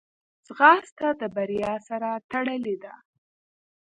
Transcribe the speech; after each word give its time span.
ځغاسته 0.45 1.07
د 1.21 1.23
بریا 1.35 1.73
سره 1.87 2.09
تړلې 2.31 2.75
ده 2.83 2.93